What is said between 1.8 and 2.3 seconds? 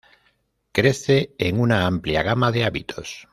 amplia